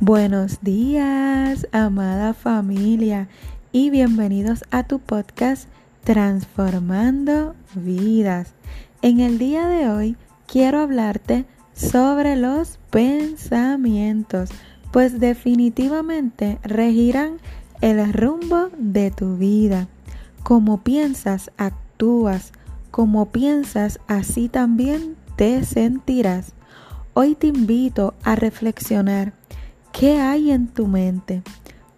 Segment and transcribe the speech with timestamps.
[0.00, 3.26] Buenos días, amada familia,
[3.72, 5.68] y bienvenidos a tu podcast
[6.04, 8.54] Transformando Vidas.
[9.02, 10.16] En el día de hoy
[10.46, 14.50] quiero hablarte sobre los pensamientos,
[14.92, 17.38] pues definitivamente regirán
[17.80, 19.88] el rumbo de tu vida.
[20.44, 22.52] Como piensas, actúas.
[22.92, 26.52] Como piensas, así también te sentirás.
[27.14, 29.37] Hoy te invito a reflexionar
[29.98, 31.42] ¿Qué hay en tu mente?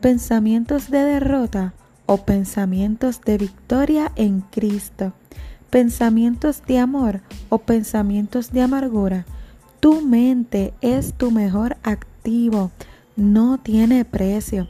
[0.00, 1.74] ¿Pensamientos de derrota
[2.06, 5.12] o pensamientos de victoria en Cristo?
[5.68, 9.26] ¿Pensamientos de amor o pensamientos de amargura?
[9.80, 12.70] Tu mente es tu mejor activo,
[13.16, 14.66] no tiene precio.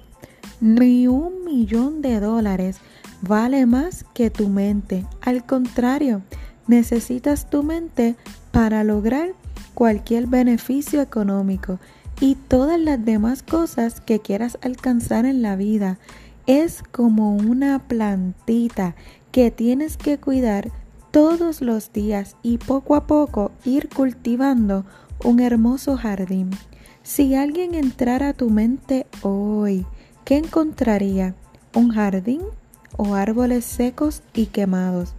[0.61, 2.78] Ni un millón de dólares
[3.23, 5.06] vale más que tu mente.
[5.20, 6.23] Al contrario,
[6.67, 8.17] necesitas tu mente
[8.51, 9.34] para lograr
[9.75, 11.78] cualquier beneficio económico
[12.21, 15.99] y todas las demás cosas que quieras alcanzar en la vida.
[16.47, 18.95] Es como una plantita
[19.33, 20.71] que tienes que cuidar
[21.11, 24.85] todos los días y poco a poco ir cultivando
[25.25, 26.51] un hermoso jardín.
[27.03, 29.87] Si alguien entrara a tu mente hoy,
[30.25, 31.35] ¿qué encontraría?
[31.75, 32.43] ¿Un jardín
[32.97, 35.15] o árboles secos y quemados?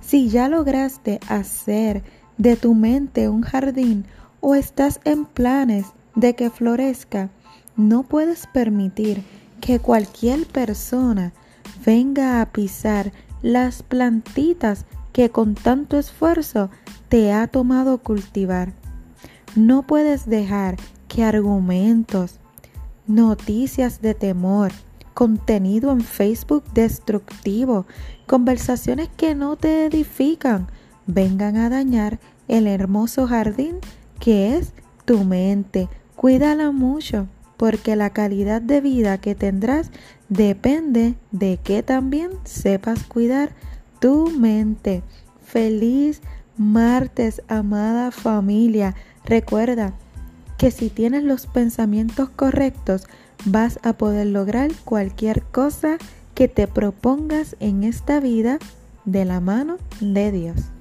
[0.00, 2.02] Si ya lograste hacer
[2.38, 4.04] de tu mente un jardín
[4.40, 7.30] o estás en planes de que florezca,
[7.76, 9.22] no puedes permitir
[9.60, 11.32] que cualquier persona
[11.84, 16.70] venga a pisar las plantitas que con tanto esfuerzo
[17.08, 18.72] te ha tomado cultivar.
[19.54, 20.76] No puedes dejar
[21.08, 22.40] que argumentos,
[23.06, 24.72] noticias de temor,
[25.14, 27.86] contenido en Facebook destructivo,
[28.26, 30.68] conversaciones que no te edifican,
[31.06, 33.76] vengan a dañar el hermoso jardín
[34.20, 34.72] que es
[35.04, 39.90] tu mente, Cuídala mucho, porque la calidad de vida que tendrás
[40.28, 43.50] depende de que también sepas cuidar
[44.00, 45.02] tu mente.
[45.44, 46.22] Feliz
[46.56, 48.94] martes, amada familia.
[49.24, 49.92] Recuerda
[50.58, 53.06] que si tienes los pensamientos correctos,
[53.44, 55.98] vas a poder lograr cualquier cosa
[56.34, 58.58] que te propongas en esta vida
[59.04, 60.75] de la mano de Dios.